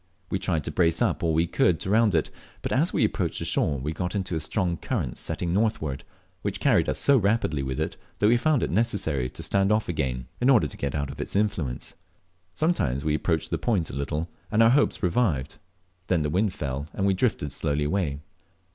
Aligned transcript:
We 0.31 0.39
tried 0.39 0.63
to 0.63 0.71
brace 0.71 0.99
up 0.99 1.21
all 1.21 1.35
we 1.35 1.45
could 1.45 1.79
to 1.81 1.89
round 1.91 2.15
it, 2.15 2.31
but 2.63 2.71
as 2.71 2.91
we 2.91 3.05
approached 3.05 3.37
the 3.37 3.45
shore 3.45 3.77
we 3.77 3.93
got 3.93 4.15
into 4.15 4.33
a 4.35 4.39
strong 4.39 4.77
current 4.77 5.19
setting 5.19 5.53
northward, 5.53 6.03
which 6.41 6.59
carried 6.59 6.89
us 6.89 6.97
so 6.97 7.19
rapidly 7.19 7.61
with 7.61 7.79
it 7.79 7.97
that 8.17 8.27
we 8.27 8.35
found 8.35 8.63
it 8.63 8.71
necessary 8.71 9.29
to 9.29 9.43
stand 9.43 9.71
off 9.71 9.87
again, 9.87 10.25
in 10.39 10.49
order 10.49 10.65
to 10.65 10.75
get 10.75 10.95
out 10.95 11.11
of 11.11 11.21
its 11.21 11.35
influence. 11.35 11.93
Sometimes 12.55 13.03
we 13.05 13.13
approached 13.13 13.51
the 13.51 13.59
point 13.59 13.91
a 13.91 13.95
little, 13.95 14.27
and 14.51 14.63
our 14.63 14.71
hopes 14.71 15.03
revived; 15.03 15.59
then 16.07 16.23
the 16.23 16.31
wind 16.31 16.51
fell, 16.55 16.87
and 16.93 17.05
we 17.05 17.13
drifted 17.13 17.51
slowly 17.51 17.83
away. 17.83 18.21